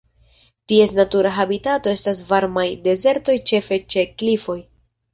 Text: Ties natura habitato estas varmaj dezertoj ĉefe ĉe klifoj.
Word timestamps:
Ties 0.71 0.93
natura 0.99 1.33
habitato 1.35 1.95
estas 1.99 2.23
varmaj 2.33 2.67
dezertoj 2.91 3.39
ĉefe 3.53 3.83
ĉe 3.95 4.11
klifoj. 4.19 4.61